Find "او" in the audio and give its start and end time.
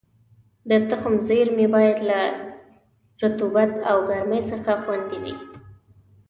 3.89-3.97